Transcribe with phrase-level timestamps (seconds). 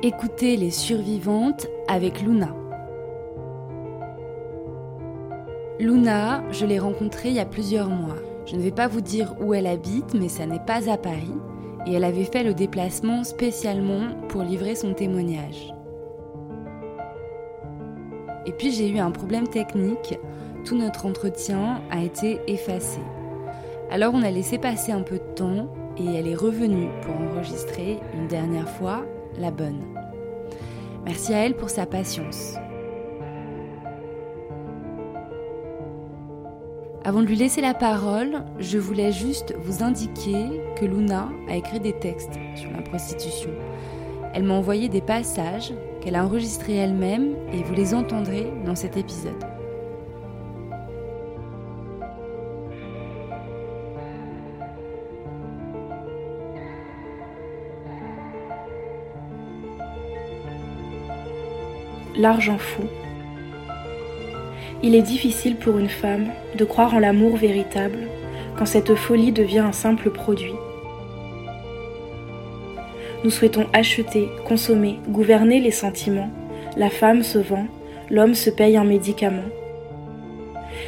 [0.00, 2.54] Écoutez Les Survivantes avec Luna.
[5.80, 8.14] Luna, je l'ai rencontrée il y a plusieurs mois.
[8.46, 11.34] Je ne vais pas vous dire où elle habite, mais ça n'est pas à Paris,
[11.84, 15.74] et elle avait fait le déplacement spécialement pour livrer son témoignage.
[18.46, 20.16] Et puis j'ai eu un problème technique,
[20.64, 23.00] tout notre entretien a été effacé.
[23.90, 27.98] Alors on a laissé passer un peu de temps et elle est revenue pour enregistrer
[28.14, 29.04] une dernière fois
[29.38, 29.80] la bonne.
[31.04, 32.56] Merci à elle pour sa patience.
[37.04, 41.80] Avant de lui laisser la parole, je voulais juste vous indiquer que Luna a écrit
[41.80, 43.50] des textes sur la prostitution.
[44.34, 48.96] Elle m'a envoyé des passages qu'elle a enregistrés elle-même et vous les entendrez dans cet
[48.96, 49.57] épisode.
[62.16, 62.82] L'argent fou.
[64.82, 67.98] Il est difficile pour une femme de croire en l'amour véritable
[68.56, 70.54] quand cette folie devient un simple produit.
[73.24, 76.30] Nous souhaitons acheter, consommer, gouverner les sentiments.
[76.76, 77.66] La femme se vend,
[78.10, 79.48] l'homme se paye un médicament.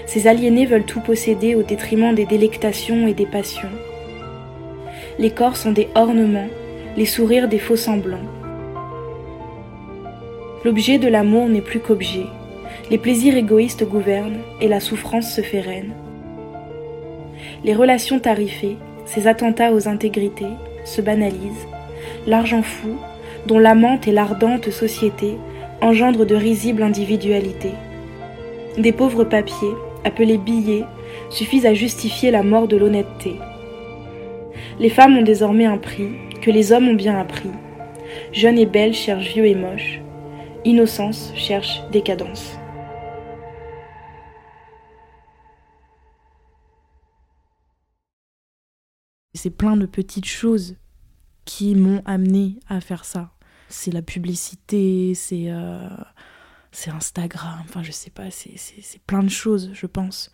[0.07, 3.71] Ces aliénés veulent tout posséder au détriment des délectations et des passions.
[5.19, 6.49] Les corps sont des ornements,
[6.97, 8.40] les sourires des faux semblants.
[10.63, 12.27] L'objet de l'amour n'est plus qu'objet.
[12.91, 15.95] Les plaisirs égoïstes gouvernent et la souffrance se fait reine.
[17.65, 20.53] Les relations tarifées, ces attentats aux intégrités,
[20.85, 21.67] se banalisent.
[22.27, 22.97] L'argent fou,
[23.47, 25.39] dont l'amante et l'ardente société
[25.81, 27.73] engendrent de risibles individualités.
[28.77, 30.85] Des pauvres papiers, appelés billets,
[31.31, 33.37] suffisent à justifier la mort de l'honnêteté.
[34.79, 36.11] Les femmes ont désormais un prix
[36.43, 37.51] que les hommes ont bien appris.
[38.33, 40.03] Jeunes et belles cherchent vieux et moches.
[40.67, 42.53] Innocence cherche décadence.
[49.33, 50.77] C'est plein de petites choses
[51.47, 53.33] qui m'ont amené à faire ça.
[53.71, 55.89] C'est la publicité, c'est euh,
[56.89, 60.31] Instagram, enfin je sais pas, c'est plein de choses, je pense.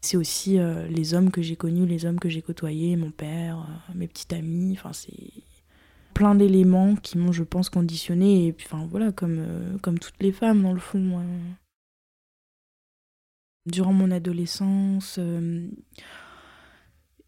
[0.00, 3.58] C'est aussi euh, les hommes que j'ai connus, les hommes que j'ai côtoyés, mon père,
[3.58, 5.12] euh, mes petites amies, enfin c'est
[6.20, 8.48] plein d'éléments qui m'ont, je pense, conditionné.
[8.48, 11.18] Et enfin, voilà, comme, euh, comme toutes les femmes, dans le fond.
[13.64, 15.66] Durant mon adolescence, euh,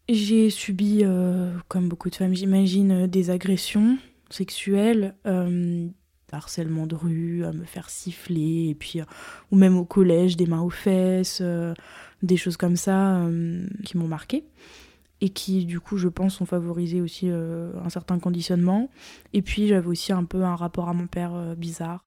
[0.07, 3.97] j'ai subi, euh, comme beaucoup de femmes, j'imagine, des agressions
[4.29, 5.15] sexuelles,
[6.31, 8.77] harcèlement de rue, à me faire siffler,
[9.49, 11.41] ou même au collège, des mains aux fesses,
[12.21, 13.27] des choses comme ça
[13.85, 14.43] qui m'ont marqué
[15.23, 18.89] et qui du coup je pense ont favorisé aussi euh, un certain conditionnement.
[19.31, 22.03] Et puis j'avais aussi un peu un rapport à mon père euh, bizarre.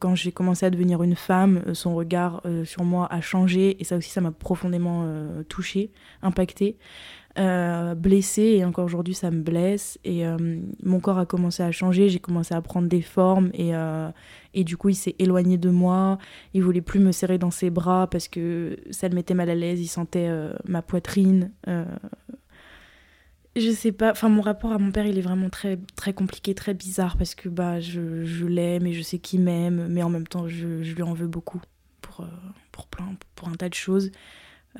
[0.00, 3.84] Quand j'ai commencé à devenir une femme, euh, son regard sur moi a changé et
[3.84, 5.08] ça aussi ça m'a profondément
[5.48, 6.76] touchée, impactée.
[7.36, 9.98] Euh, blessée et encore aujourd'hui ça me blesse.
[10.04, 10.36] Et euh,
[10.84, 13.50] mon corps a commencé à changer, j'ai commencé à prendre des formes.
[13.54, 14.08] Et, euh,
[14.54, 16.18] et du coup il s'est éloigné de moi,
[16.52, 19.56] il voulait plus me serrer dans ses bras parce que ça le mettait mal à
[19.56, 20.30] l'aise, il sentait
[20.64, 21.50] ma poitrine.
[23.56, 26.54] je sais pas, enfin mon rapport à mon père il est vraiment très très compliqué,
[26.54, 30.10] très bizarre parce que bah je, je l'aime et je sais qu'il m'aime mais en
[30.10, 31.60] même temps je, je, lui en veux beaucoup
[32.00, 32.24] pour,
[32.70, 34.12] pour plein, pour un tas de choses.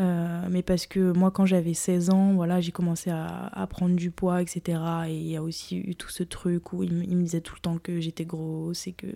[0.00, 4.10] Euh, mais parce que moi, quand j'avais 16 ans, voilà, j'ai commencé à, prendre du
[4.10, 4.78] poids, etc.
[5.08, 7.60] Et il y a aussi eu tout ce truc où il, me disait tout le
[7.60, 9.06] temps que j'étais grosse et que,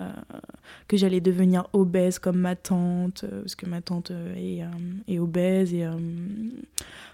[0.00, 0.10] euh,
[0.88, 4.60] que j'allais devenir obèse comme ma tante, euh, parce que ma tante est,
[5.08, 5.72] est obèse.
[5.72, 5.86] Et,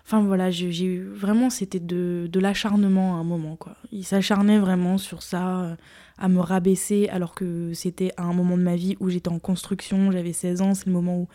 [0.04, 3.56] enfin voilà, j'ai vraiment, c'était de, de l'acharnement à un moment.
[3.56, 3.76] Quoi.
[3.92, 5.76] Il s'acharnait vraiment sur ça
[6.18, 9.38] à me rabaisser alors que c'était à un moment de ma vie où j'étais en
[9.38, 11.28] construction, j'avais 16 ans, c'est le moment où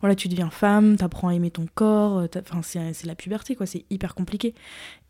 [0.00, 3.66] voilà, tu deviens femme, t'apprends à aimer ton corps, euh, enfin c'est la puberté quoi,
[3.66, 4.54] c'est hyper compliqué.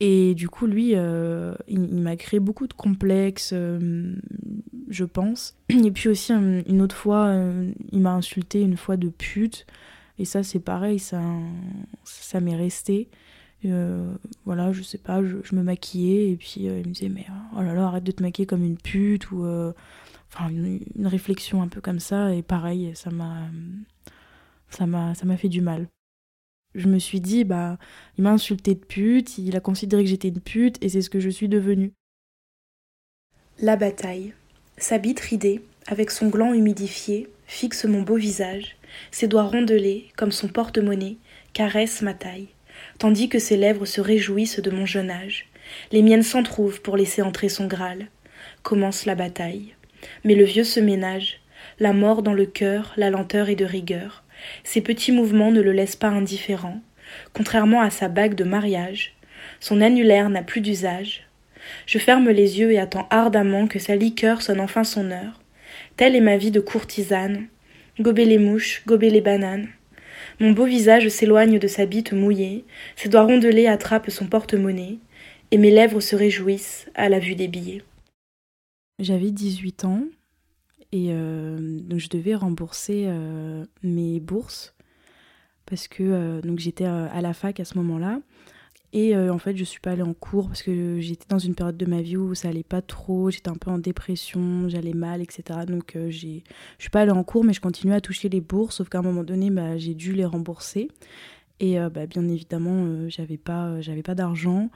[0.00, 4.14] Et du coup lui, euh, il, m'a créé beaucoup de complexes, euh,
[4.88, 5.56] je pense.
[5.68, 7.34] Et puis aussi une autre fois,
[7.92, 9.66] il m'a insulté une fois de pute.
[10.18, 11.22] Et ça c'est pareil, ça,
[12.04, 13.08] ça m'est resté.
[13.66, 14.14] Euh,
[14.46, 17.26] voilà, je sais pas, je, me maquillais et puis euh, il me disait mais
[17.56, 19.72] oh là là arrête de te maquiller comme une pute ou euh,
[20.32, 23.48] enfin une, réflexion un peu comme ça et pareil ça m'a
[24.70, 25.88] ça m'a ça m'a fait du mal.
[26.74, 27.76] Je me suis dit bah
[28.16, 31.10] il m'a insulté de pute, il a considéré que j'étais une pute et c'est ce
[31.10, 31.92] que je suis devenue.
[33.58, 34.32] La bataille.
[34.78, 38.78] Sa bite ridée, avec son gland humidifié, fixe mon beau visage,
[39.10, 41.18] ses doigts rondelés, comme son porte-monnaie,
[41.52, 42.48] caresse ma taille
[43.00, 45.46] tandis que ses lèvres se réjouissent de mon jeune âge.
[45.90, 48.06] Les miennes s'entr'ouvrent pour laisser entrer son Graal.
[48.62, 49.74] commence la bataille.
[50.22, 51.40] Mais le vieux se ménage,
[51.78, 54.22] la mort dans le cœur, la lenteur est de rigueur.
[54.64, 56.80] Ses petits mouvements ne le laissent pas indifférent.
[57.32, 59.14] Contrairement à sa bague de mariage,
[59.60, 61.26] son annulaire n'a plus d'usage.
[61.86, 65.40] Je ferme les yeux et attends ardemment que sa liqueur sonne enfin son heure.
[65.96, 67.46] Telle est ma vie de courtisane.
[67.98, 69.68] Gober les mouches, gober les bananes.
[70.40, 72.64] Mon beau visage s'éloigne de sa bite mouillée,
[72.96, 74.98] ses doigts rondelés attrapent son porte-monnaie,
[75.50, 77.82] et mes lèvres se réjouissent à la vue des billets.
[78.98, 80.04] J'avais 18 ans
[80.92, 84.74] et euh, donc je devais rembourser euh, mes bourses
[85.66, 88.20] parce que euh, j'étais à la fac à ce moment-là
[88.92, 91.76] et en fait je suis pas allée en cours parce que j'étais dans une période
[91.76, 95.20] de ma vie où ça allait pas trop, j'étais un peu en dépression, j'allais mal,
[95.22, 95.60] etc.
[95.66, 96.42] Donc j'ai
[96.78, 98.98] je suis pas allée en cours mais je continuais à toucher les bourses sauf qu'à
[98.98, 100.88] un moment donné bah, j'ai dû les rembourser
[101.60, 104.70] et bah, bien évidemment j'avais pas j'avais pas d'argent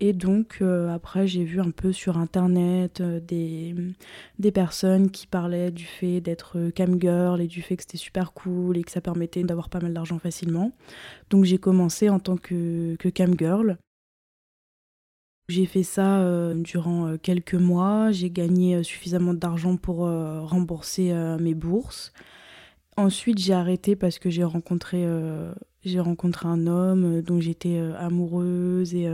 [0.00, 5.70] et donc euh, après j'ai vu un peu sur internet euh, des, personnes qui parlaient
[5.70, 8.90] du fait d'être euh, cam girl et du fait que c'était super cool et que
[8.90, 10.72] ça permettait d'avoir pas mal d'argent facilement.
[11.28, 13.76] Donc j'ai commencé en tant que, que cam girl.
[15.48, 16.24] J'ai fait ça
[16.54, 22.12] durant quelques mois, j'ai gagné suffisamment d'argent pour rembourser mes bourses.
[23.00, 25.54] Ensuite, j'ai arrêté parce que j'ai rencontré, euh,
[26.00, 29.08] rencontré un homme euh, dont j'étais euh, amoureuse et,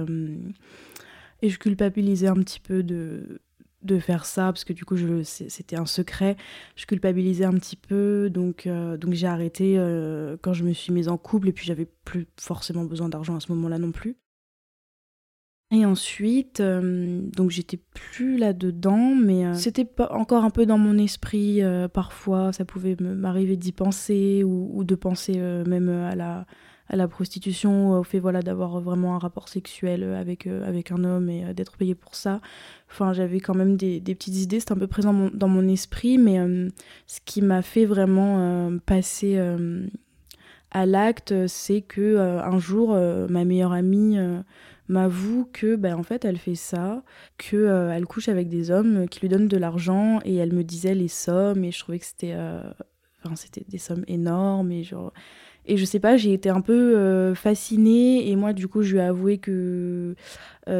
[1.41, 3.41] et je culpabilisais un petit peu de,
[3.83, 6.37] de faire ça parce que du coup c'était un secret.
[6.75, 9.77] Je culpabilisais un petit peu donc, donc j'ai arrêté
[10.43, 13.41] quand je me suis mise en couple et puis j'avais plus forcément besoin d'argent à
[13.41, 14.17] ce moment-là non plus.
[15.73, 20.97] Et ensuite, euh, donc j'étais plus là-dedans, mais euh, c'était encore un peu dans mon
[20.97, 21.61] esprit.
[21.61, 26.47] Euh, parfois, ça pouvait m'arriver d'y penser ou, de penser même à la,
[26.89, 31.29] à la prostitution, au fait voilà d'avoir vraiment un rapport sexuel avec, avec un homme
[31.29, 32.41] et d'être payé pour ça.
[32.89, 36.17] Enfin, j'avais quand même des, des, petites idées, c'était un peu présent dans mon esprit,
[36.17, 36.39] mais
[37.09, 39.37] ce qui m'a fait vraiment passer
[40.71, 42.95] à l'acte, c'est que un jour,
[43.29, 44.17] ma meilleure amie
[44.89, 47.03] m'avoue que ben en fait elle fait ça,
[47.39, 50.63] que euh, elle couche avec des hommes qui lui donnent de l'argent et elle me
[50.63, 52.63] disait les sommes et je trouvais que c'était euh,
[53.35, 55.13] c'était des sommes énormes et genre
[55.69, 58.93] et je sais pas, j'ai été un peu euh, fascinée et moi du coup je
[58.93, 60.15] lui ai avoué que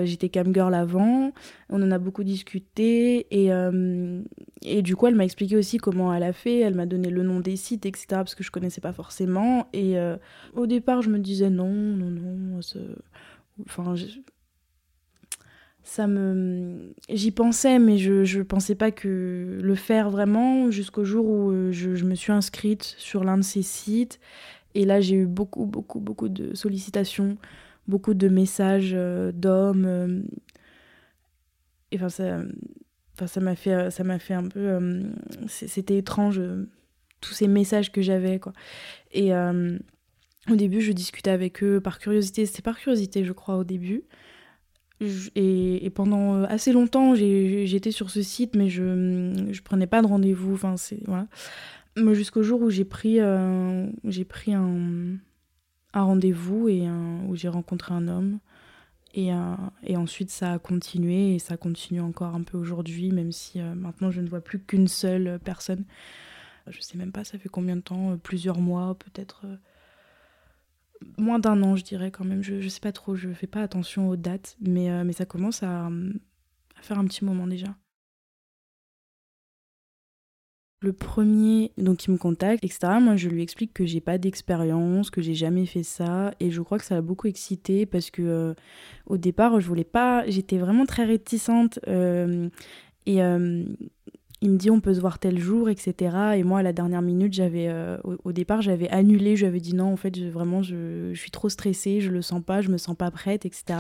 [0.05, 1.33] j'étais cam girl avant.
[1.71, 3.51] On en a beaucoup discuté et,
[4.63, 6.61] et du coup elle m'a expliqué aussi comment elle a fait.
[6.61, 9.97] Elle m'a donné le nom des sites etc parce que je connaissais pas forcément et
[10.55, 12.61] au départ je me disais non non non
[13.65, 13.95] Enfin,
[15.87, 16.93] ça me.
[17.09, 21.73] J'y pensais, mais je ne pensais pas que le faire vraiment jusqu'au jour où euh,
[21.73, 24.19] je, je, me suis inscrite sur l'un de ces sites.
[24.75, 27.39] Et là, j'ai eu beaucoup, beaucoup, beaucoup de sollicitations,
[27.87, 29.85] beaucoup de messages euh, d'hommes.
[29.87, 30.23] Euh,
[31.93, 32.41] et enfin, ça.
[33.15, 34.79] Enfin, ça m'a fait, ça m'a fait un peu.
[35.47, 36.39] C'était étrange,
[37.23, 38.53] tous ces messages que j'avais, quoi.
[39.13, 39.33] Et
[40.51, 42.47] au début, je discutais avec eux par curiosité.
[42.47, 44.05] C'était par curiosité, je crois, au début.
[45.01, 50.07] Et, pendant euh, assez longtemps, j'étais sur ce site, mais je ne prenais pas de
[50.07, 50.55] rendez-vous.
[50.55, 50.75] Enfin,
[51.07, 51.27] voilà.
[52.15, 55.17] Jusqu'au jour où j'ai pris, euh, j'ai pris un,
[55.93, 56.87] un rendez-vous et
[57.29, 58.39] où j'ai rencontré un homme.
[59.15, 63.33] Et, euh, et, ensuite, ça a continué et ça continue encore un peu aujourd'hui, même
[63.33, 65.85] si maintenant je ne vois plus qu'une seule personne.
[66.69, 68.19] Je sais même pas, ça fait combien de temps?
[68.23, 69.47] Plusieurs mois, peut-être
[71.19, 72.43] moins d'un an, je dirais quand même.
[72.43, 75.27] Je, ne sais pas trop, je fais pas attention aux dates, mais, euh, mais ça
[75.27, 75.89] commence à,
[76.81, 77.75] faire un petit moment déjà.
[80.83, 82.99] Le premier, donc me contacte, etc.
[83.01, 86.61] Moi, je lui explique que j'ai pas d'expérience, que j'ai jamais fait ça, et je
[86.61, 88.55] crois que ça l'a beaucoup excité parce que euh,
[89.07, 91.79] au départ, je voulais pas, j'étais vraiment très réticente.
[91.89, 92.49] Euh,
[93.07, 93.23] et
[94.43, 96.35] il me dit on peut se voir tel jour, etc.
[96.37, 99.61] Et moi, à la dernière minute, j'avais, euh, au, départ, j'avais annulé, je lui avais
[99.61, 102.77] dit non, en fait, vraiment, je, suis trop stressée, je le sens pas, je me
[102.77, 103.79] sens pas prête, etc.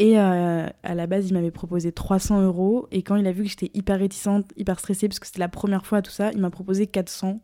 [0.00, 2.88] Et euh, à la base, il m'avait proposé 300 euros.
[2.90, 5.48] Et quand il a vu que j'étais hyper réticente, hyper stressée, parce que c'était la
[5.48, 7.40] première fois, tout ça, il m'a proposé 400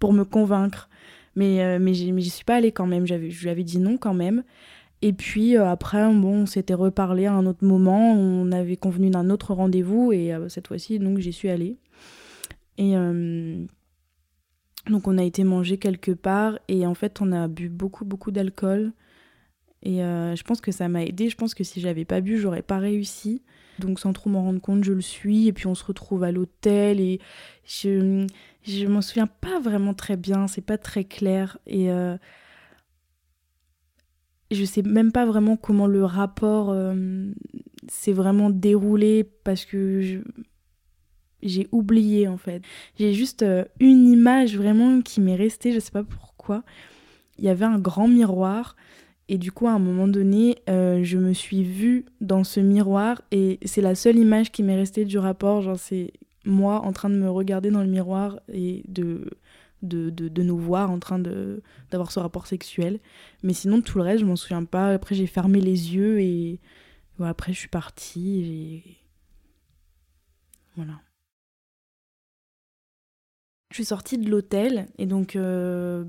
[0.00, 0.88] pour me convaincre.
[1.36, 4.14] Mais, euh, mais j'y suis pas allée quand même, je lui avais dit non quand
[4.14, 4.42] même.
[5.00, 9.10] Et puis euh, après, bon, on s'était reparlé à un autre moment, on avait convenu
[9.10, 11.76] d'un autre rendez-vous et euh, cette fois-ci, donc j'y suis allée.
[12.78, 13.64] Et euh,
[14.88, 18.30] donc on a été manger quelque part et en fait on a bu beaucoup beaucoup
[18.30, 18.92] d'alcool
[19.82, 21.28] et je pense que ça m'a aidé.
[21.28, 23.42] Je pense que si j'avais pas bu, j'aurais pas réussi.
[23.78, 26.32] Donc sans trop m'en rendre compte, je le suis et puis on se retrouve à
[26.32, 27.20] l'hôtel et
[27.64, 28.26] je
[28.62, 31.90] je m'en souviens pas vraiment très bien, c'est pas très clair et
[34.50, 37.30] je sais même pas vraiment comment le rapport euh,
[37.88, 40.22] s'est vraiment déroulé parce que
[41.42, 42.62] j'ai oublié en fait.
[42.98, 46.62] J'ai juste euh, une image vraiment qui m'est restée, je sais pas pourquoi.
[47.38, 48.74] Il y avait un grand miroir
[49.28, 53.20] et du coup à un moment donné, euh, je me suis vue dans ce miroir
[53.30, 55.60] et c'est la seule image qui m'est restée du rapport.
[55.60, 56.12] Genre c'est
[56.44, 59.30] moi en train de me regarder dans le miroir et de
[59.82, 63.00] de, de, nous voir en train d'avoir ce rapport sexuel.
[63.42, 64.92] Mais sinon, tout le reste, je m'en souviens pas.
[64.92, 66.60] Après, j'ai fermé les yeux et
[67.20, 68.98] après, je suis partie.
[70.76, 71.00] Voilà.
[73.70, 76.04] Je suis sortie de l'hôtel et donc euh,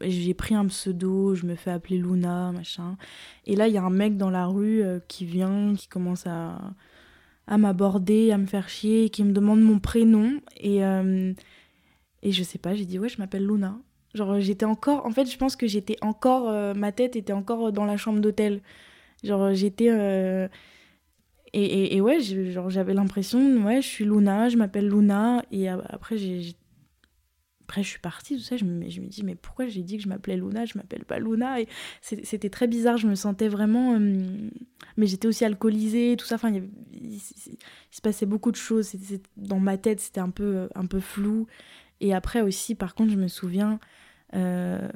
[0.00, 2.96] j'ai pris un pseudo, je me fais appeler Luna, machin.
[3.46, 6.26] Et là, il y a un mec dans la rue euh, qui vient, qui commence
[6.26, 6.58] à,
[7.46, 10.40] à m'aborder, à me faire chier, qui me demande mon prénom.
[10.56, 11.32] Et, euh,
[12.24, 13.78] et je sais pas, j'ai dit ouais, je m'appelle Luna.
[14.14, 17.70] Genre j'étais encore, en fait je pense que j'étais encore, euh, ma tête était encore
[17.70, 18.62] dans la chambre d'hôtel.
[19.22, 19.90] Genre j'étais...
[19.90, 20.48] Euh,
[21.52, 25.44] et, et, ouais, genre j'avais l'impression, ouais, je suis Luna, je m'appelle Luna.
[25.52, 26.54] Et après j'ai...
[27.66, 29.96] Après je suis partie, tout ça, je me, je me dis mais pourquoi j'ai dit
[29.96, 31.60] que je m'appelais Luna, je m'appelle pas Luna?
[31.60, 31.68] Et
[32.00, 33.94] c'était très bizarre, je me sentais vraiment...
[33.94, 34.50] Euh,
[34.96, 37.20] mais j'étais aussi alcoolisée, tout ça, enfin il, il,
[37.90, 38.92] se passait beaucoup de choses.
[39.36, 41.46] dans ma tête c'était un peu, un peu flou.
[42.00, 43.78] Et après aussi, par contre, je me souviens,
[44.34, 44.88] euh,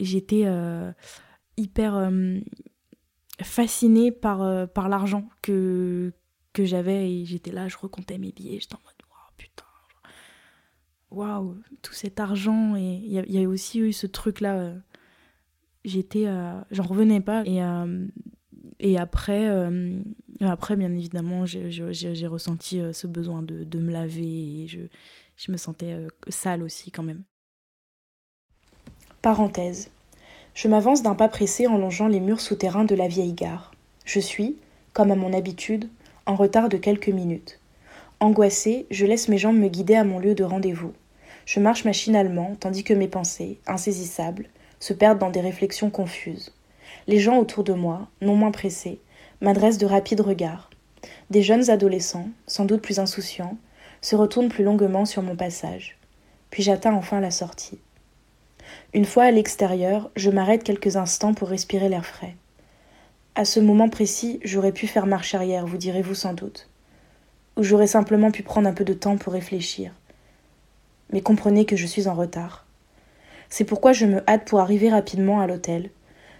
[0.00, 0.92] j'étais euh,
[1.56, 2.38] hyper euh,
[3.40, 6.12] fascinée par, par l'argent que,
[6.52, 9.64] que j'avais et j'étais là, je recomptais mes billets, j'étais en mode waouh, putain,
[11.10, 12.76] waouh, tout cet argent.
[12.76, 14.74] Et il y, a aussi eu ce truc-là,
[15.84, 16.26] j'étais,
[16.70, 17.42] j'en revenais pas.
[17.46, 17.60] Et,
[18.78, 19.48] et après,
[20.40, 24.80] après, bien évidemment, j'ai ressenti ce besoin de, de me laver et je
[25.44, 27.24] je me sentais euh, sale aussi quand même.
[29.22, 29.90] Parenthèse.
[30.54, 33.72] Je m'avance d'un pas pressé en longeant les murs souterrains de la vieille gare.
[34.04, 34.56] Je suis,
[34.92, 35.88] comme à mon habitude,
[36.26, 37.58] en retard de quelques minutes.
[38.20, 40.92] Angoissée, je laisse mes jambes me guider à mon lieu de rendez-vous.
[41.44, 46.52] Je marche machinalement, tandis que mes pensées, insaisissables, se perdent dans des réflexions confuses.
[47.08, 49.00] Les gens autour de moi, non moins pressés,
[49.40, 50.70] m'adressent de rapides regards.
[51.30, 53.56] Des jeunes adolescents, sans doute plus insouciants,
[54.02, 55.96] se retourne plus longuement sur mon passage.
[56.50, 57.78] Puis j'atteins enfin la sortie.
[58.92, 62.36] Une fois à l'extérieur, je m'arrête quelques instants pour respirer l'air frais.
[63.34, 66.68] À ce moment précis, j'aurais pu faire marche arrière, vous direz-vous sans doute.
[67.56, 69.92] Ou j'aurais simplement pu prendre un peu de temps pour réfléchir.
[71.10, 72.66] Mais comprenez que je suis en retard.
[73.48, 75.90] C'est pourquoi je me hâte pour arriver rapidement à l'hôtel.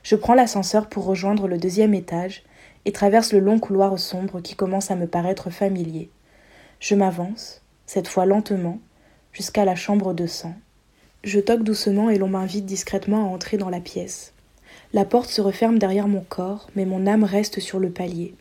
[0.02, 2.42] Je prends l'ascenseur pour rejoindre le deuxième étage
[2.84, 6.10] et traverse le long couloir sombre qui commence à me paraître familier.
[6.82, 8.80] Je m'avance, cette fois lentement,
[9.32, 10.56] jusqu'à la chambre de sang.
[11.22, 14.32] Je toque doucement et l'on m'invite discrètement à entrer dans la pièce.
[14.92, 18.34] La porte se referme derrière mon corps, mais mon âme reste sur le palier.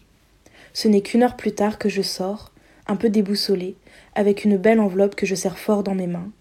[0.74, 2.52] Ce n'est qu'une heure plus tard que je sors,
[2.88, 3.76] un peu déboussolée,
[4.16, 6.32] avec une belle enveloppe que je serre fort dans mes mains.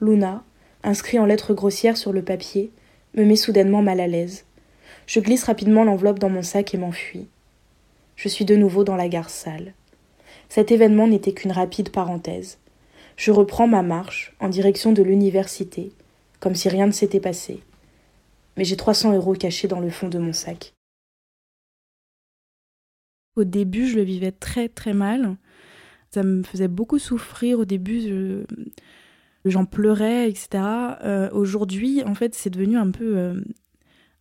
[0.00, 0.42] Luna,
[0.82, 2.70] inscrit en lettres grossières sur le papier,
[3.14, 4.46] me met soudainement mal à l'aise.
[5.06, 7.28] Je glisse rapidement l'enveloppe dans mon sac et m'enfuis.
[8.16, 9.74] Je suis de nouveau dans la gare sale.
[10.50, 12.58] Cet événement n'était qu'une rapide parenthèse.
[13.16, 15.92] Je reprends ma marche en direction de l'université,
[16.40, 17.60] comme si rien ne s'était passé.
[18.56, 20.74] Mais j'ai 300 euros cachés dans le fond de mon sac.
[23.36, 25.36] Au début, je le vivais très très mal.
[26.10, 27.60] Ça me faisait beaucoup souffrir.
[27.60, 28.44] Au début,
[29.44, 30.48] j'en pleurais, etc.
[31.04, 33.40] Euh, aujourd'hui, en fait, c'est devenu un peu euh,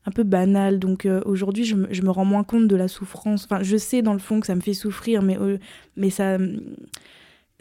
[0.10, 0.80] un peu banal.
[0.80, 3.46] Donc euh, aujourd'hui, je, me rends moins compte de la souffrance.
[3.46, 5.58] Enfin, je sais dans le fond que ça me fait souffrir, mais, euh,
[5.96, 6.38] mais ça.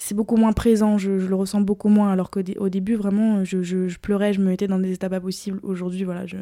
[0.00, 2.12] C'est beaucoup moins présent, je, le ressens beaucoup moins.
[2.12, 5.58] Alors qu'au début, vraiment, je, pleurais, je me mettais dans des états pas possibles.
[5.62, 6.36] Aujourd'hui, voilà, je.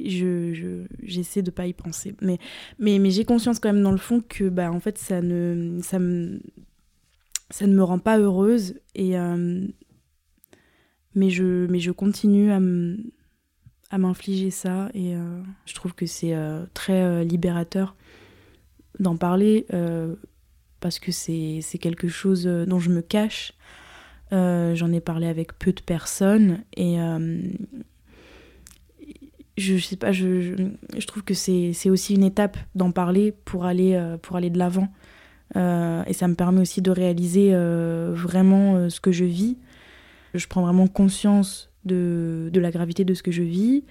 [0.00, 2.38] Je, j'essaie de pas y penser mais
[2.78, 5.80] mais, mais j'ai conscience quand même dans le fond que bah en fait ça ne
[5.82, 6.38] ça me
[7.50, 9.66] ça ne me rend pas heureuse et euh,
[11.16, 12.96] mais je mais je continue à me
[13.90, 17.94] à m'infliger ça et euh, je trouve que c'est euh, très euh, libérateur
[19.00, 19.66] d'en parler
[20.80, 23.52] parce que c'est quelque chose dont je me cache.
[24.32, 26.96] J'en ai parlé avec peu de personnes et
[29.56, 30.54] je, sais pas, je, je,
[30.98, 34.88] je trouve que c'est aussi une étape d'en parler pour aller, pour aller de l'avant.
[35.54, 39.58] et ça me permet aussi de réaliser vraiment ce que je vis.
[40.34, 43.84] Je prends vraiment conscience de, la gravité de ce que je vis.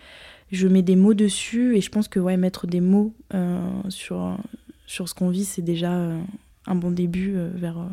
[0.51, 4.37] Je mets des mots dessus et je pense que ouais, mettre des mots euh, sur,
[4.85, 6.21] sur ce qu'on vit, c'est déjà euh,
[6.65, 7.85] un bon début euh, vers,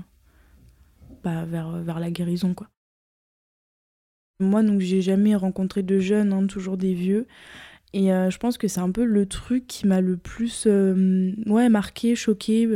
[1.25, 2.55] bah, vers, vers la guérison.
[2.55, 2.69] Quoi.
[4.39, 7.27] Moi, donc, j'ai jamais rencontré de jeunes, hein, toujours des vieux.
[7.93, 12.17] Et je pense que c'est un peu le truc qui m'a le plus ouais, marqué,
[12.17, 12.69] choqué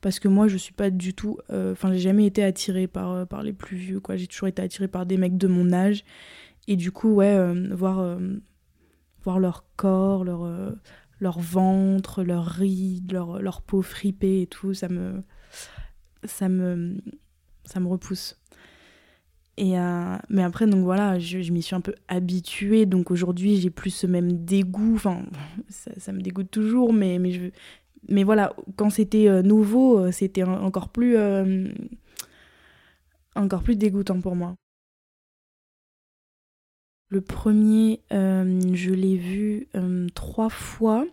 [0.00, 3.42] parce que moi je suis pas du tout enfin j'ai jamais été attirée par par
[3.42, 6.04] les plus vieux quoi j'ai toujours été attirée par des mecs de mon âge
[6.68, 8.18] et du coup ouais voir
[9.22, 10.46] voir leur corps leur
[11.20, 15.20] leur ventre, leurs rides, leur, leur peau fripée et tout, ça me,
[16.24, 16.96] ça me,
[17.64, 18.40] ça me repousse.
[19.56, 22.86] Et euh, mais après, donc voilà, je, je m'y suis un peu habituée.
[22.86, 24.94] Donc aujourd'hui, j'ai plus ce même dégoût.
[24.94, 25.22] Enfin,
[25.68, 27.50] ça, ça, me dégoûte toujours, mais, mais, je,
[28.10, 31.16] mais voilà, quand c'était euh, nouveau, euh, c'était encore plus,
[33.34, 34.54] encore plus dégoûtant pour moi.
[37.10, 41.04] Le premier, euh, je l'ai vu euh, trois fois.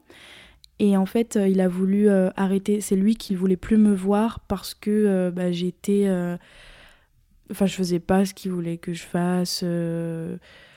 [0.79, 2.81] Et en fait, euh, il a voulu arrêter.
[2.81, 6.07] C'est lui qui voulait plus me voir parce que bah, j'étais.
[7.51, 9.63] Enfin, je faisais pas ce qu'il voulait que je fasse.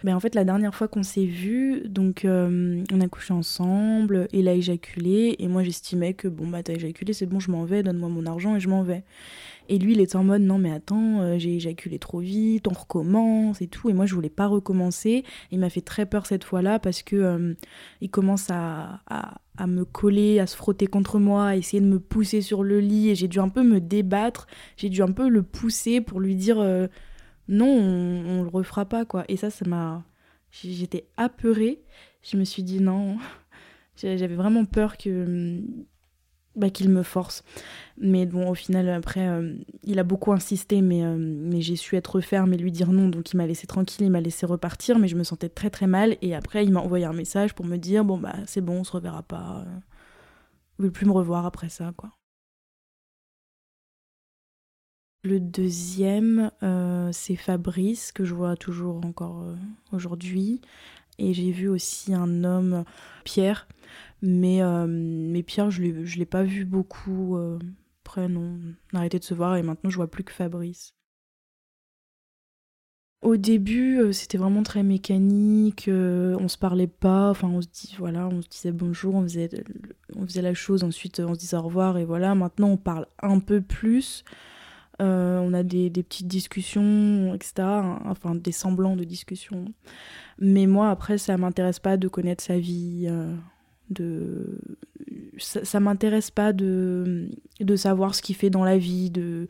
[0.03, 4.49] Mais en fait, la dernière fois qu'on s'est vu, donc on a couché ensemble, il
[4.49, 7.83] a éjaculé, et moi j'estimais que bon, bah t'as éjaculé, c'est bon, je m'en vais,
[7.83, 9.03] donne-moi mon argent et je m'en vais.
[9.71, 12.75] Et lui, il était en mode non, mais attends, euh, j'ai éjaculé trop vite, on
[12.75, 13.89] recommence et tout.
[13.89, 15.25] Et moi, je voulais pas recommencer.
[15.53, 17.55] Il m'a fait très peur cette fois-là parce que euh,
[18.01, 22.01] il commence à, à, me coller, à se frotter contre moi, à essayer de me
[22.01, 23.11] pousser sur le lit.
[23.11, 24.49] Et j'ai dû un peu me débattre.
[24.77, 26.89] J'ai dû un peu le pousser pour lui dire euh,
[27.47, 29.25] non, on, on, le refera pas, quoi.
[29.29, 30.03] Et ça, ça m'a.
[30.51, 31.81] J'étais apeurée.
[32.25, 33.19] Je me suis dit non.
[33.95, 35.63] J'avais vraiment peur que
[36.61, 37.43] bah, qu'il me force.
[37.99, 41.97] Mais bon, au final, après, euh, il a beaucoup insisté, mais, euh, mais j'ai su
[41.97, 43.09] être ferme et lui dire non.
[43.09, 45.87] Donc il m'a laissé tranquille, il m'a laissé repartir, mais je me sentais très très
[45.87, 46.17] mal.
[46.23, 48.85] Et après, il m'a envoyé un message pour me dire bon, bah c'est bon, on
[48.85, 49.65] se reverra pas.
[50.79, 52.11] Il veut plus me revoir après ça, quoi.
[55.23, 59.45] Le deuxième, euh, c'est Fabrice, que je vois toujours encore
[59.93, 60.63] aujourd'hui.
[61.19, 62.85] Et j'ai vu aussi un homme,
[63.25, 63.69] Pierre,
[64.23, 67.37] mais, euh, mais Pierre, je ne l'ai pas vu beaucoup.
[67.37, 67.59] Euh,
[68.05, 68.59] après, non,
[68.93, 70.95] on a arrêté de se voir et maintenant je vois plus que Fabrice.
[73.23, 77.69] Au début, euh, c'était vraiment très mécanique, on se parlait pas, enfin on se
[77.99, 79.51] voilà, on disait bonjour, on faisait,
[80.17, 82.35] on la chose, ensuite on se disait au revoir et voilà.
[82.35, 84.25] Maintenant on parle un peu plus,
[84.99, 87.53] on a des, des, petites discussions, etc.
[88.07, 89.67] Enfin des semblants de discussions.
[90.39, 93.07] Mais moi après ça m'intéresse pas de connaître sa vie
[93.91, 94.59] de
[95.39, 97.29] ça, ça m'intéresse pas de,
[97.61, 99.49] de savoir ce qu'il fait dans la vie, de,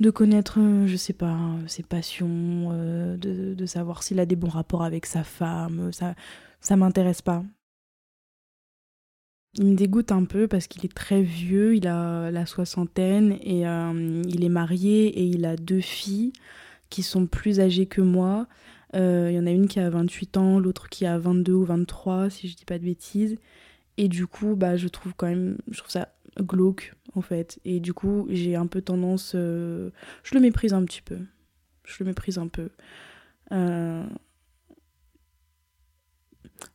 [0.00, 4.48] de connaître, je sais pas, ses passions, euh, de, de, savoir s'il a des bons
[4.48, 6.14] rapports avec sa femme, ça,
[6.60, 7.44] ça m'intéresse pas.
[9.54, 13.66] Il me dégoûte un peu parce qu'il est très vieux, il a la soixantaine et
[13.66, 16.32] euh, il est marié et il a deux filles
[16.88, 18.46] qui sont plus âgées que moi.
[18.94, 21.64] Euh, il y en a une qui a 28 ans, l'autre qui a 22 ou
[21.64, 23.36] 23, si je dis pas de bêtises.
[23.96, 26.08] Et du coup, bah, je trouve quand même, je trouve ça
[26.40, 27.60] glauque, en fait.
[27.64, 29.90] Et du coup, j'ai un peu tendance, euh,
[30.22, 31.18] je le méprise un petit peu.
[31.84, 32.70] Je le méprise un peu.
[33.52, 34.04] Euh,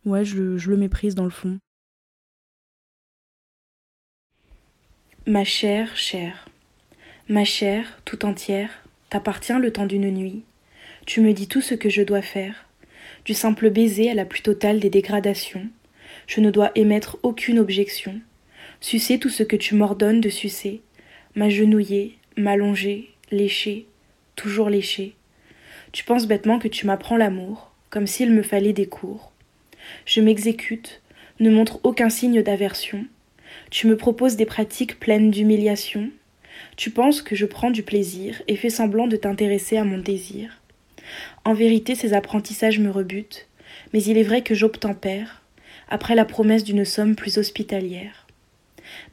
[0.06, 1.58] ouais, je, je le méprise dans le fond.
[5.28, 6.48] Ma chère, chère,
[7.30, 8.70] ma chère, tout entière,
[9.10, 10.44] t'appartient le temps d'une nuit.
[11.06, 12.66] Tu me dis tout ce que je dois faire,
[13.26, 15.68] du simple baiser à la plus totale des dégradations,
[16.26, 18.20] je ne dois émettre aucune objection.
[18.82, 20.82] Sucer tout ce que tu m'ordonnes de sucer,
[21.36, 23.86] m'agenouiller, m'allonger, lécher,
[24.36, 25.14] toujours lécher.
[25.92, 29.32] Tu penses bêtement que tu m'apprends l'amour, comme s'il me fallait des cours.
[30.08, 31.04] Je m'exécute,
[31.40, 33.06] ne montre aucun signe d'aversion.
[33.70, 36.10] Tu me proposes des pratiques pleines d'humiliation.
[36.78, 40.62] Tu penses que je prends du plaisir et fais semblant de t'intéresser à mon désir.
[41.44, 43.48] En vérité, ces apprentissages me rebutent,
[43.94, 45.44] mais il est vrai que j'obtempère,
[45.90, 48.28] après la promesse d'une somme plus hospitalière.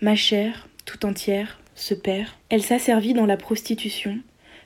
[0.01, 2.29] Ma chère, tout entière, se perd.
[2.49, 4.19] Elle s'asservit dans la prostitution,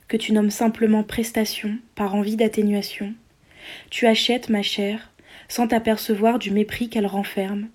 [0.08, 3.14] que tu nommes simplement prestation, par envie d'atténuation.
[3.90, 5.10] Tu achètes, ma chère,
[5.48, 7.68] sans t'apercevoir du mépris qu'elle renferme.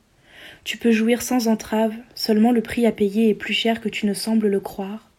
[0.64, 4.06] Tu peux jouir sans entrave, seulement le prix à payer est plus cher que tu
[4.06, 5.11] ne sembles le croire.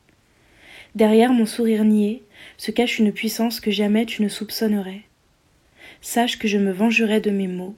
[0.94, 2.22] Derrière mon sourire niais
[2.58, 5.02] se cache une puissance que jamais tu ne soupçonnerais.
[6.02, 7.74] Sache que je me vengerai de mes mots,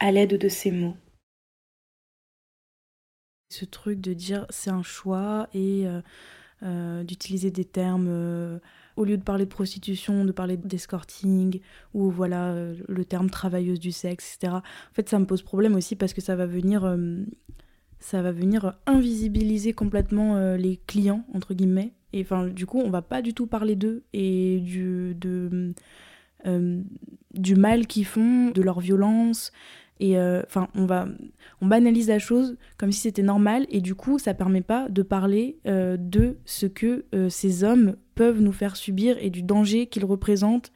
[0.00, 0.96] à l'aide de ces mots.
[3.50, 6.00] Ce truc de dire c'est un choix et euh,
[6.64, 8.58] euh, d'utiliser des termes, euh,
[8.96, 11.60] au lieu de parler de prostitution, de parler d'escorting
[11.92, 12.52] ou voilà
[12.88, 14.54] le terme travailleuse du sexe, etc.
[14.54, 16.96] En fait, ça me pose problème aussi parce que ça va venir,
[18.00, 21.92] ça va venir invisibiliser complètement les clients entre guillemets.
[22.14, 25.74] Et enfin, du coup, on va pas du tout parler d'eux et du, de,
[27.34, 29.50] du mal qu'ils font, de leur violence.
[30.00, 31.06] Et euh, enfin, on va,
[31.60, 35.02] on banalise la chose comme si c'était normal, et du coup, ça permet pas de
[35.02, 39.86] parler euh, de ce que euh, ces hommes peuvent nous faire subir et du danger
[39.86, 40.72] qu'ils représentent,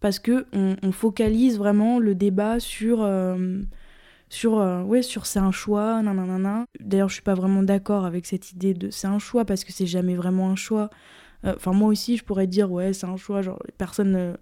[0.00, 2.98] parce que on, focalise vraiment le débat sur
[4.30, 4.54] sur
[4.86, 6.64] ouais sur c'est un choix nanana.
[6.80, 9.72] D'ailleurs je suis pas vraiment d'accord avec cette idée de c'est un choix parce que
[9.72, 10.90] c'est jamais vraiment un choix.
[11.44, 14.36] Enfin moi aussi je pourrais dire ouais c'est un choix genre personne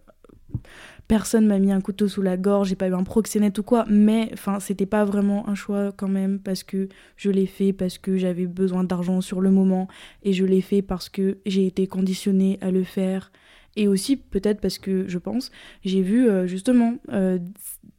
[1.09, 3.85] personne m'a mis un couteau sous la gorge, j'ai pas eu un proxénète ou quoi,
[3.89, 7.99] mais enfin c'était pas vraiment un choix quand même parce que je l'ai fait parce
[7.99, 9.89] que j'avais besoin d'argent sur le moment
[10.25, 13.31] et je l'ai fait parce que j'ai été conditionnée à le faire.
[13.79, 15.51] Et aussi peut-être parce que je pense
[15.85, 17.39] j'ai vu euh, justement euh,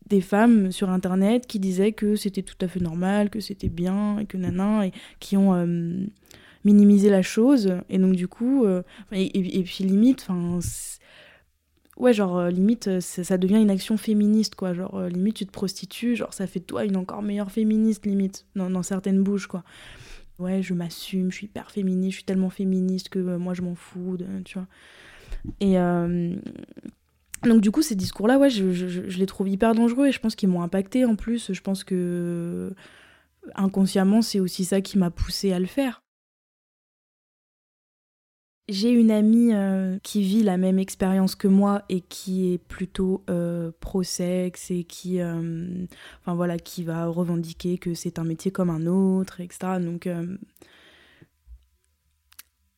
[0.10, 4.20] des femmes sur internet qui disaient que c'était tout à fait normal, que c'était bien
[4.20, 6.06] et que nanan et qui ont euh,
[6.65, 8.65] minimisé la chose et donc du coup
[9.12, 10.60] et, et, puis limite enfin
[11.98, 14.74] ouais, genre, euh, limite, euh, ça devient une action féministe, quoi.
[14.74, 18.06] Genre, euh, limite, tu te prostitues, genre, ça fait de toi une encore meilleure féministe,
[18.06, 19.63] limite, dans, dans certaines bouches, quoi.
[20.39, 23.76] Ouais, je m'assume, je suis hyper féministe, je suis tellement féministe que moi, je m'en
[23.76, 24.67] fous, tu vois.
[25.60, 25.78] Et
[27.43, 30.62] donc, du coup, ces discours-là, je, les trouve hyper dangereux et je pense qu'ils m'ont
[30.62, 31.54] impacté en plus.
[31.54, 32.73] Je pense que
[33.56, 36.02] inconsciemment, c'est aussi ça qui m'a poussé à le faire.
[38.69, 43.23] J'ai une amie euh, qui vit la même expérience que moi et qui est plutôt
[43.30, 45.86] euh, pro-sexe et qui, euh,
[46.26, 49.80] voilà, qui va revendiquer que c'est un métier comme un autre, etc.
[49.80, 50.10] Donc,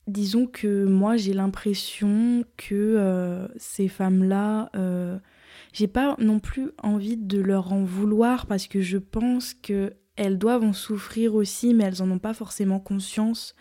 [0.10, 4.70] disons que moi j'ai l'impression que ces femmes-là,
[5.74, 10.38] j'ai pas non plus envie de leur en vouloir parce que je pense que elles
[10.38, 13.56] doivent en souffrir aussi, mais elles en ont pas forcément conscience.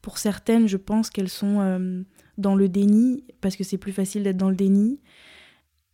[0.00, 2.02] Pour certaines, je pense qu'elles sont euh,
[2.38, 4.98] dans le déni, parce que c'est plus facile d'être dans le déni.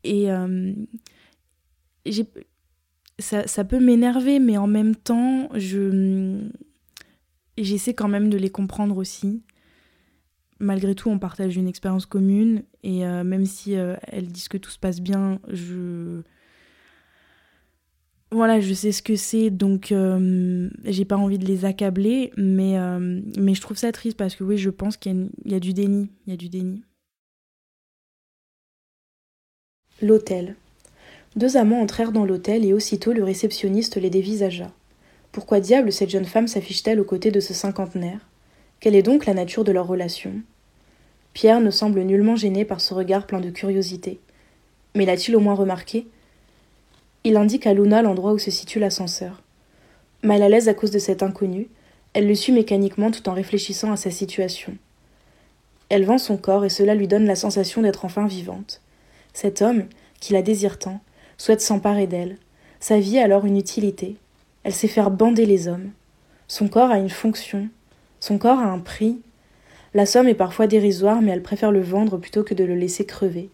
[0.04, 0.72] Et euh,
[3.18, 6.40] ça, ça, peut m'énerver, mais en même temps, je
[7.59, 9.42] j'essaie quand même de les comprendre aussi.
[10.59, 14.71] Malgré tout, on partage une expérience commune, et euh, même si elles disent que tout
[14.71, 16.23] se passe bien, je
[18.33, 22.77] voilà, je sais ce que c'est, donc euh, j'ai pas envie de les accabler, mais,
[22.77, 25.73] euh, mais je trouve ça triste parce que oui, je pense qu'il y, a du
[25.73, 26.11] déni.
[26.27, 26.83] Il y a du déni.
[30.03, 30.57] L'hôtel.
[31.37, 34.73] Deux amants entrèrent dans l'hôtel et aussitôt le réceptionniste les dévisagea.
[35.31, 38.27] Pourquoi diable cette jeune femme s'affiche-t-elle aux côtés de ce cinquantenaire?
[38.87, 40.31] Quelle est donc la nature de leur relation?
[41.33, 44.20] Pierre ne semble nullement gêné par ce regard plein de curiosité.
[44.94, 46.07] Mais l'a-t-il au moins remarqué?
[47.25, 49.42] Il indique à Luna l'endroit où se situe l'ascenseur.
[50.22, 51.66] Mal à l'aise à cause de cet inconnu,
[52.12, 54.77] elle le suit mécaniquement tout en réfléchissant à sa situation.
[55.88, 58.83] Elle vend son corps et cela lui donne la sensation d'être enfin vivante.
[59.33, 59.87] Cet homme,
[60.20, 61.01] qui la désire tant,
[61.38, 62.38] souhaite s'emparer d'elle.
[62.79, 64.14] Sa vie a alors une utilité.
[64.62, 65.90] Elle sait faire bander les hommes.
[66.46, 67.68] Son corps a une fonction.
[68.27, 69.21] Son corps a un prix.
[69.95, 73.07] La somme est parfois dérisoire, mais elle préfère le vendre plutôt que de le laisser
[73.07, 73.51] crever.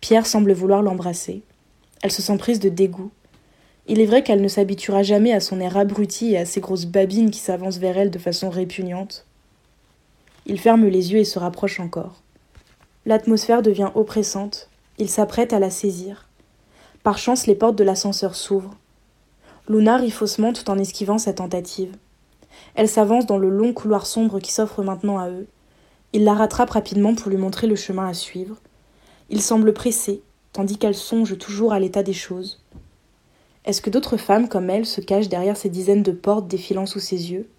[0.00, 1.42] Pierre semble vouloir l'embrasser.
[2.02, 3.12] Elle se sent prise de dégoût.
[3.86, 6.86] Il est vrai qu'elle ne s'habituera jamais à son air abruti et à ces grosses
[6.86, 9.24] babines qui s'avancent vers elle de façon répugnante.
[10.46, 12.22] Il ferme les yeux et se rapproche encore.
[13.06, 14.68] L'atmosphère devient oppressante.
[14.98, 16.28] Il s'apprête à la saisir.
[17.04, 18.74] Par chance, les portes de l'ascenseur s'ouvrent.
[19.68, 21.92] Luna rit faussement tout en esquivant sa tentative.
[22.80, 25.46] Elle s'avance dans le long couloir sombre qui s'offre maintenant à eux.
[26.14, 28.56] Il la rattrape rapidement pour lui montrer le chemin à suivre.
[29.28, 30.22] Il semble pressé,
[30.54, 32.64] tandis qu'elle songe toujours à l'état des choses.
[33.66, 37.00] Est-ce que d'autres femmes comme elle se cachent derrière ces dizaines de portes défilant sous
[37.00, 37.50] ses yeux?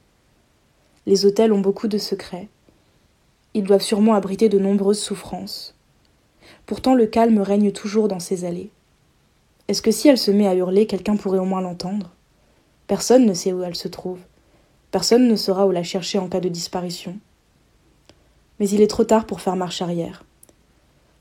[1.06, 2.48] Les hôtels ont beaucoup de secrets.
[3.54, 5.76] Ils doivent sûrement abriter de nombreuses souffrances.
[6.66, 8.72] Pourtant le calme règne toujours dans ces allées.
[9.68, 12.10] Est-ce que si elle se met à hurler, quelqu'un pourrait au moins l'entendre?
[12.88, 14.18] Personne ne sait où elle se trouve.
[14.92, 17.18] Personne ne saura où la chercher en cas de disparition.
[18.60, 20.24] Mais il est trop tard pour faire marche arrière.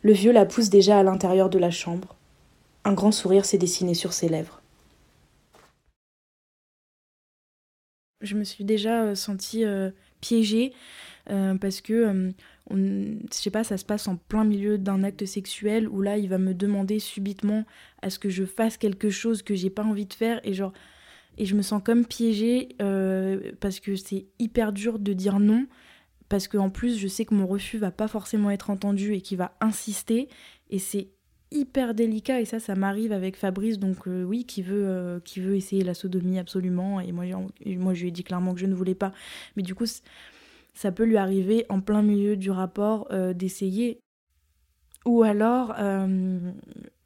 [0.02, 2.16] Le vieux la pousse déjà à l'intérieur de la chambre.
[2.84, 4.60] Un grand sourire s'est dessiné sur ses lèvres.
[8.20, 10.72] Je me suis déjà euh, sentie euh, piégée
[11.30, 12.32] euh, parce que,
[12.70, 16.28] je sais pas, ça se passe en plein milieu d'un acte sexuel où là, il
[16.28, 17.64] va me demander subitement
[18.02, 20.72] à ce que je fasse quelque chose que j'ai pas envie de faire et genre,
[21.40, 22.68] et je me sens comme piégée
[23.60, 25.66] parce que c'est hyper dur de dire non
[26.30, 29.36] parce qu'en plus je sais que mon refus va pas forcément être entendu et qu'il
[29.36, 30.28] va insister.
[30.70, 31.08] Et c'est
[31.50, 35.40] hyper délicat et ça ça m'arrive avec Fabrice donc euh, oui qui veut euh, qui
[35.40, 37.00] veut essayer la sodomie absolument.
[37.00, 37.24] Et moi
[37.66, 39.12] moi je lui ai dit clairement que je ne voulais pas.
[39.56, 39.86] Mais du coup
[40.72, 44.00] ça peut lui arriver en plein milieu du rapport euh, d'essayer
[45.06, 46.52] Ou alors, euh,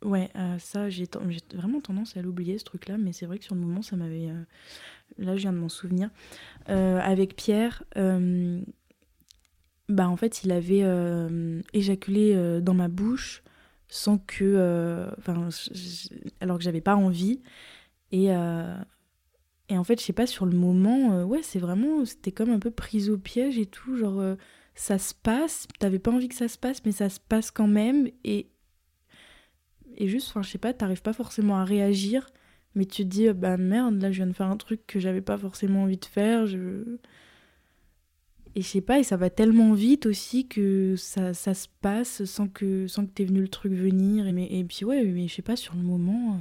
[0.02, 1.06] ouais, euh, ça, j'ai
[1.54, 4.30] vraiment tendance à l'oublier, ce truc-là, mais c'est vrai que sur le moment, ça m'avait.
[4.30, 4.42] Euh,
[5.18, 6.10] là, je viens de m'en souvenir.
[6.66, 7.84] avec Pierre,
[9.88, 10.82] bah, en fait, il avait
[11.72, 13.42] éjaculé dans ma bouche
[13.88, 15.08] sans que.
[15.18, 15.48] Enfin,
[16.40, 17.40] alors que j'avais pas envie.
[18.12, 18.30] Et.
[19.70, 22.58] Et en fait, je sais pas, sur le moment, ouais, c'est vraiment, c'était comme un
[22.58, 24.36] peu prise au piège et tout, genre,
[24.74, 27.68] ça se passe, t'avais pas envie que ça se passe, mais ça se passe quand
[27.68, 28.48] même, et,
[29.96, 32.26] et juste, enfin, je sais pas, t'arrives pas forcément à réagir,
[32.74, 35.20] mais tu te dis, bah merde, là, je viens de faire un truc que j'avais
[35.20, 36.98] pas forcément envie de faire, je...
[38.56, 42.24] Et je sais pas, et ça va tellement vite aussi que ça, ça se passe
[42.24, 45.34] sans que, sans que t'aies venu le truc venir, et, et puis ouais, mais je
[45.34, 46.34] sais pas, sur le moment...
[46.34, 46.38] Euh,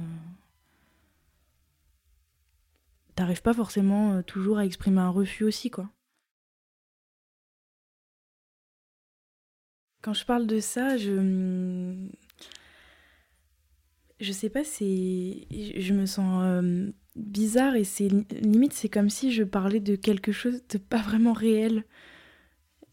[3.14, 5.88] t'arrives pas forcément euh, toujours à exprimer un refus aussi, quoi.
[10.04, 11.94] Quand je parle de ça, je.
[14.20, 15.46] Je sais pas, c'est.
[15.50, 18.08] Je me sens euh, bizarre et c'est
[18.42, 21.84] limite, c'est comme si je parlais de quelque chose de pas vraiment réel.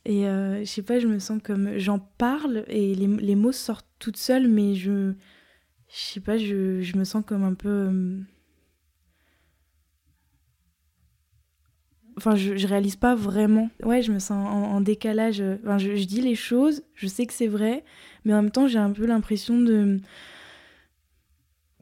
[0.06, 1.78] Et euh, je sais pas, je me sens comme.
[1.78, 5.12] J'en parle et les, mots sortent toutes seules, mais je.
[5.90, 8.24] Je sais pas, je, je me sens comme un peu.
[12.22, 13.72] Enfin, je, réalise pas vraiment.
[13.84, 15.42] Ouais, je me sens en, décalage.
[15.64, 17.84] Enfin, je, dis les choses, je sais que c'est vrai,
[18.26, 20.00] mais en même temps, j'ai un peu l'impression de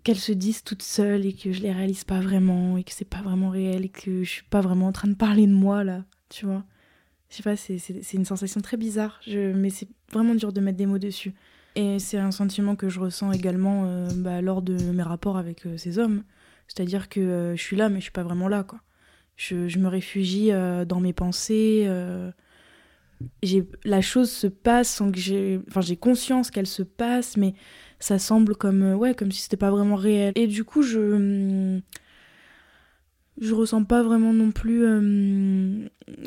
[0.06, 3.04] qu'elles se disent toutes seules et que je les réalise pas vraiment et que c'est
[3.04, 5.84] pas vraiment réel et que je suis pas vraiment en train de parler de moi
[5.84, 6.63] là, tu vois.
[7.30, 10.78] Je sais pas, c'est une sensation très bizarre, je, mais c'est vraiment dur de mettre
[10.78, 11.34] des mots dessus.
[11.75, 15.65] Et c'est un sentiment que je ressens également euh, bah, lors de mes rapports avec
[15.65, 16.23] euh, ces hommes.
[16.67, 18.80] C'est-à-dire que euh, je suis là, mais je suis pas vraiment là, quoi
[19.39, 21.86] je, me réfugie euh, dans mes pensées.
[21.88, 22.32] Euh,
[23.86, 25.60] la chose se passe sans que j'ai.
[25.69, 27.54] Enfin, j'ai conscience qu'elle se passe, mais
[27.99, 30.34] ça semble comme, euh, ouais, comme si c'était pas vraiment réel.
[30.36, 30.99] Et du coup, je.
[30.99, 31.82] Mm,
[33.41, 34.86] je ressens pas vraiment non plus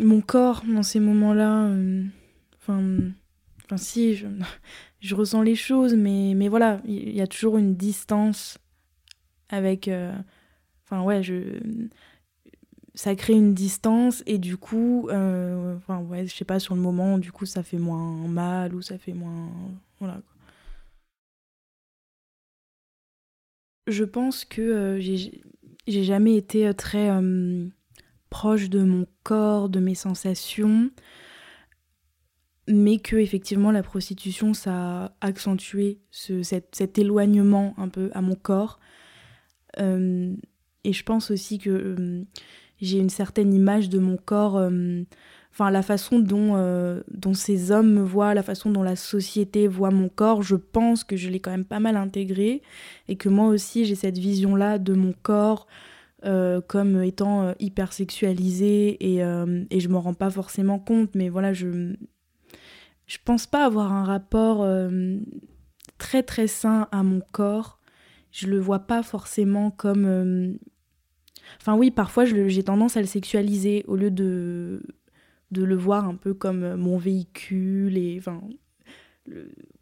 [0.00, 1.70] mon corps dans ces moments-là.
[2.56, 2.82] Enfin.
[3.66, 4.26] Enfin, si, je,
[5.00, 8.56] je, ressens les choses, mais, mais voilà, il y, a toujours une distance
[9.50, 9.90] avec.
[10.84, 11.60] Enfin, ouais, je
[12.94, 16.80] ça crée une distance et du coup, euh, enfin ouais, je sais pas, sur le
[16.80, 19.50] moment, du coup, ça fait moins mal ou ça fait moins.
[19.98, 20.20] Voilà.
[23.86, 27.10] Je pense que euh, j'ai jamais été euh, très
[28.30, 30.90] proche de mon corps, de mes sensations,
[32.68, 38.20] mais que effectivement la prostitution, ça a accentué ce, cet, cet, éloignement un peu à
[38.20, 38.80] mon corps.
[39.78, 42.26] et je pense aussi que
[42.82, 45.02] j'ai une certaine image de mon corps, euh,
[45.52, 49.68] enfin la façon dont, euh, dont ces hommes me voient, la façon dont la société
[49.68, 52.60] voit mon corps, je pense que je l'ai quand même pas mal intégré
[53.08, 55.68] et que moi aussi j'ai cette vision-là de mon corps
[56.24, 59.20] euh, comme étant hyper sexualisé et,
[59.70, 61.94] et je m'en rends pas forcément compte, mais voilà, je,
[63.06, 64.66] je pense pas avoir un rapport
[65.98, 67.78] très très sain à mon corps.
[68.32, 70.56] Je le vois pas forcément comme
[71.60, 74.82] Enfin oui, parfois j'ai tendance à le sexualiser au lieu de,
[75.50, 78.40] de le voir un peu comme mon véhicule et enfin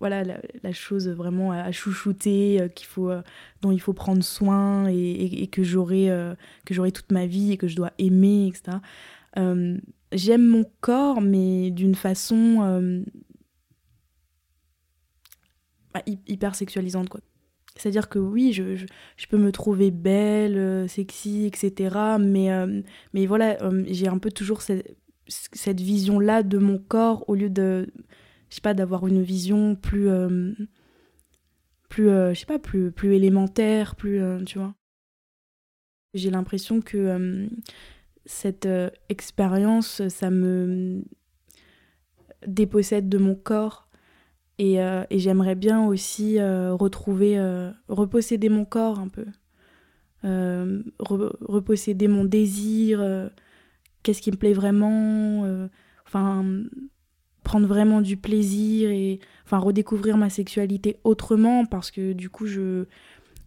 [0.01, 3.23] voilà la, chose vraiment à, chouchouter euh, qu'il faut euh,
[3.63, 6.35] dont il faut prendre soin et, que j'aurai euh,
[6.67, 8.79] que j'aurai toute ma vie et que je dois aimer etc
[10.13, 13.05] j'aime mon corps mais d'une façon
[15.95, 17.21] bah, hyper sexualisante quoi
[17.77, 18.77] c'est-à-dire que oui, je,
[19.17, 22.17] je, peux me trouver belle, euh, sexy, etc.
[22.19, 22.83] Mais, euh,
[23.15, 24.97] mais voilà, euh, j'ai un peu toujours cette,
[25.29, 27.87] cette vision-là de mon corps au lieu de,
[28.49, 30.09] je sais pas, d'avoir une vision plus,
[31.89, 34.75] plus je sais pas, plus, plus élémentaire, plus, tu vois.
[36.15, 37.49] J'ai l'impression que
[38.27, 38.69] cette
[39.09, 41.05] expérience, ça me
[42.45, 43.90] dépossède de mon corps
[44.61, 49.27] euh, et, j'aimerais bien aussi euh, retrouver, euh, reposséder mon corps un peu.
[50.99, 53.03] reposséder mon désir,
[54.03, 55.47] qu'est-ce qui me plaît vraiment,
[56.07, 56.45] enfin
[57.43, 62.85] prendre vraiment du plaisir et enfin redécouvrir ma sexualité autrement parce que du coup je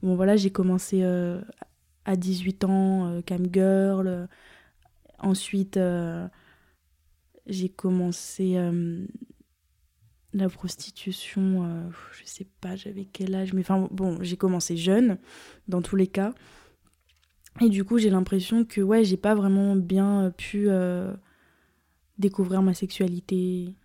[0.01, 4.27] bon voilà j'ai commencé à 18 ans cam girl
[5.19, 5.79] ensuite
[7.45, 8.57] j'ai commencé
[10.33, 15.17] la prostitution, euh, je sais pas, j'avais quel âge, mais enfin bon, j'ai commencé jeune,
[15.67, 16.33] dans tous les cas.
[17.61, 21.13] Et du coup, j'ai l'impression que ouais, j'ai pas vraiment bien pu euh,
[22.17, 23.75] découvrir ma sexualité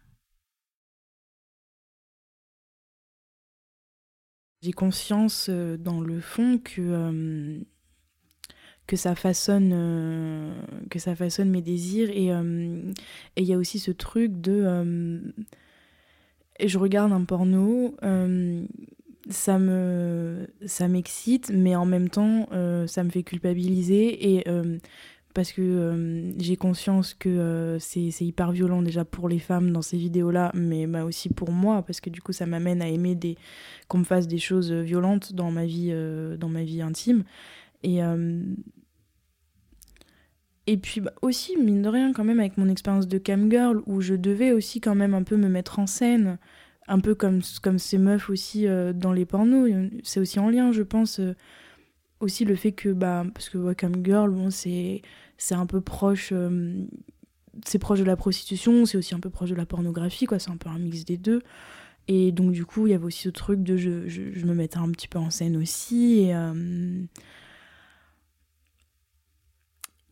[4.63, 7.61] j'ai conscience dans le fond que
[8.87, 9.71] que ça façonne
[10.91, 12.31] que ça façonne mes désirs et
[13.37, 15.33] il y a aussi ce truc de
[16.65, 17.95] je regarde un porno
[19.31, 24.79] ça me ça m'excite mais en même temps euh, ça me fait culpabiliser et euh,
[25.35, 29.99] parce que euh, j'ai conscience que c'est hyper violent déjà pour les femmes dans ces
[29.99, 33.15] vidéos là mais bah, aussi pour moi parce que du coup ça m'amène à aimer
[33.15, 33.37] des
[33.87, 35.95] qu'on me fasse des choses violentes dans ma vie
[36.39, 37.25] dans ma vie intime.
[37.85, 38.01] Et
[40.69, 43.81] et puis bah, aussi mine de rien quand même avec mon expérience de cam girl
[43.87, 46.39] où je devais aussi quand même un peu me mettre en scène
[46.89, 49.71] un peu comme, comme ces meufs aussi euh, dans les pornos.
[50.03, 51.35] C'est aussi en lien, je pense, euh,
[52.21, 55.03] aussi le fait que, bah, parce que comme Girl, bon, c'est
[55.51, 56.85] un peu proche, euh,
[57.65, 60.51] c'est proche de la prostitution, c'est aussi un peu proche de la pornographie, quoi, c'est
[60.51, 61.43] un peu un mix des deux.
[62.09, 64.55] Et donc, du coup, il y avait aussi ce truc de je, je, je me
[64.55, 66.21] mettais un petit peu en scène aussi.
[66.21, 66.35] Et,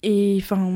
[0.09, 0.71] et enfin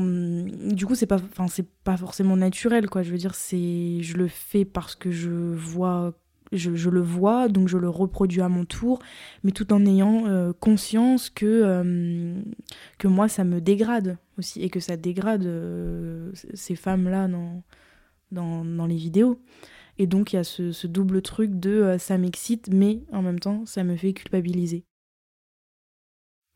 [0.73, 3.01] du coup c'est pas enfin c'est pas forcément naturel quoi.
[3.01, 6.13] Je veux dire c'est je le fais parce que je vois
[6.51, 8.99] je, le vois donc je le reproduis à mon tour
[9.45, 12.41] mais tout en ayant euh, conscience que euh,
[12.97, 17.63] que moi ça me dégrade aussi et que ça dégrade euh, ces femmes là dans,
[18.33, 19.39] dans, dans les vidéos.
[19.97, 23.39] Et donc il y a ce, ce double truc de ça m'excite mais en même
[23.39, 24.83] temps ça me fait culpabiliser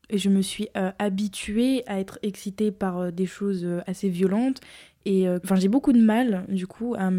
[0.08, 4.08] et je me suis euh, habituée à être excitée par euh, des choses euh, assez
[4.08, 4.60] violentes.
[5.04, 7.10] Et enfin, j'ai beaucoup de mal, du coup, à,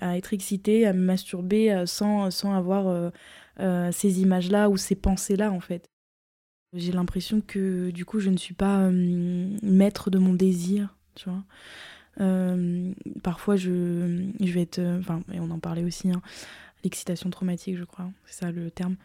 [0.00, 3.12] à, être excitée, à me masturber sans, sans avoir
[3.92, 5.84] ces images-là ou ces pensées-là, en fait.
[6.72, 11.44] J'ai l'impression que, du coup, je ne suis pas maître de mon désir, tu vois.
[13.22, 14.80] parfois, je, je vais être.
[14.98, 16.22] Enfin, et on en parlait aussi, hein,
[16.82, 18.96] l'excitation traumatique, je crois, c'est ça le terme.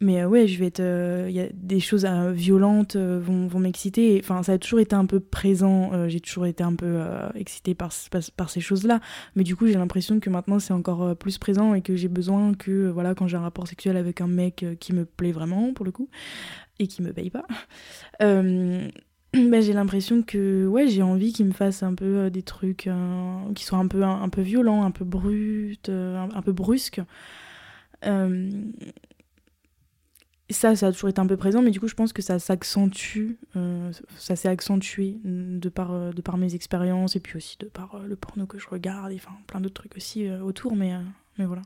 [0.00, 0.80] Mais euh, ouais, je vais être.
[0.80, 4.20] Euh, y a des choses euh, violentes vont, vont m'exciter.
[4.22, 6.08] Enfin, ça a toujours été un peu présent.
[6.08, 7.00] j'ai toujours été un peu
[7.34, 7.90] excitée par,
[8.36, 9.00] par, ces choses-là.
[9.36, 12.54] Mais du coup, j'ai l'impression que maintenant, c'est encore plus présent et que j'ai besoin
[12.54, 15.84] que, voilà, quand j'ai un rapport sexuel avec un mec qui me plaît vraiment, pour
[15.84, 16.08] le coup,
[16.78, 17.46] et qui me paye pas,
[18.20, 22.88] bah, j'ai l'impression que, ouais, j'ai envie qu'il me fasse un peu des trucs
[23.54, 27.00] qui soient un peu, un, peu violents, un peu bruts, un, un, peu brusques
[30.52, 32.38] ça, ça a toujours été un peu présent, mais du coup, je pense que ça
[32.38, 37.56] s'accentue, euh, ça s'est accentué de par, euh, de par mes expériences et puis aussi
[37.58, 40.76] de par euh, le porno que je regarde, et enfin plein d'autres trucs aussi autour,
[40.76, 40.92] mais,
[41.38, 41.62] mais voilà.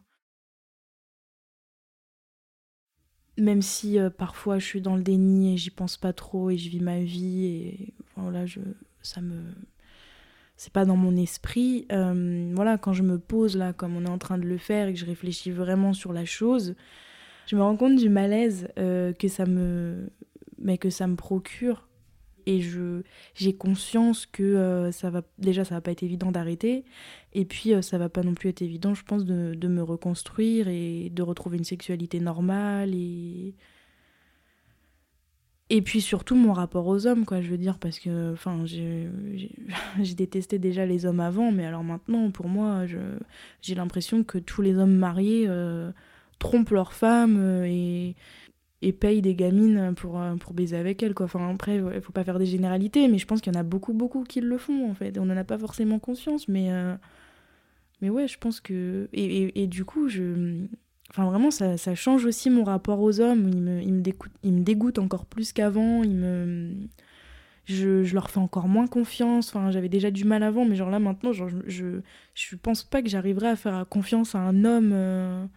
[3.36, 6.68] Même si parfois je suis dans le déni et j'y pense pas trop et je
[6.70, 8.60] vis ma vie et voilà, je,
[9.02, 9.42] ça me.
[10.56, 11.86] C'est pas dans mon esprit.
[11.88, 14.94] voilà, quand je me pose là, comme on est en train de le faire et
[14.94, 16.74] que je réfléchis vraiment sur la chose,
[17.48, 20.10] je me rends compte du malaise euh, que ça me
[20.58, 21.88] mais que ça me procure.
[22.46, 23.02] Et je
[23.34, 26.84] j'ai conscience que euh, ça va déjà ça va pas être évident d'arrêter.
[27.32, 29.82] Et puis euh, ça va pas non plus être évident je pense de, de, me
[29.82, 33.54] reconstruire et de retrouver une sexualité normale et
[35.70, 39.10] et puis surtout mon rapport aux hommes quoi je veux dire parce que enfin j'ai
[40.16, 42.86] détesté déjà les hommes avant mais alors maintenant pour moi
[43.60, 45.46] j'ai l'impression que tous les hommes mariés
[46.38, 48.14] trompent leurs femmes euh, et,
[48.82, 51.14] et payent des gamines pour, euh, pour baiser avec elles.
[51.14, 51.26] Quoi.
[51.26, 53.64] Enfin, après, il faut pas faire des généralités, mais je pense qu'il y en a
[53.64, 55.18] beaucoup, beaucoup qui le font, en fait.
[55.18, 56.94] On n'en a pas forcément conscience, mais, euh,
[58.00, 59.08] mais ouais, je pense que...
[59.12, 60.66] Et, et, du coup, je...
[61.10, 63.48] Enfin, vraiment, ça, ça, change aussi mon rapport aux hommes.
[63.48, 66.04] Ils me, ils me, dégoûtent, ils me dégoûtent encore plus qu'avant.
[66.04, 66.74] Ils me...
[67.64, 69.48] Je, je, leur fais encore moins confiance.
[69.48, 72.00] Enfin, j'avais déjà du mal avant, mais genre là, maintenant, genre, je,
[72.34, 75.48] je, pense pas que j'arriverai à faire confiance à un homme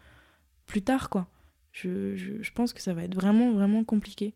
[0.71, 1.27] plus tard, quoi.
[1.73, 4.33] Je, je, pense que ça va être vraiment, vraiment compliqué.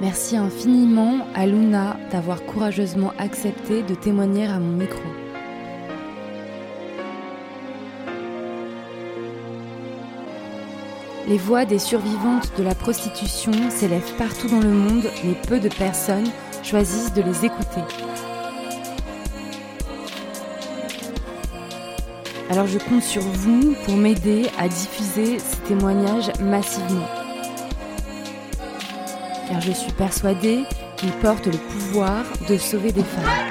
[0.00, 5.02] Merci infiniment à Luna d'avoir courageusement accepté de témoigner à mon micro.
[11.28, 15.68] Les voix des survivantes de la prostitution s'élèvent partout dans le monde, mais peu de
[15.68, 16.30] personnes
[16.62, 17.82] choisissent de les écouter.
[22.48, 27.19] Alors je compte sur vous pour m'aider à diffuser ces témoignages massivement
[29.50, 30.60] car je suis persuadée
[30.96, 33.49] qu'il porte le pouvoir de sauver des femmes.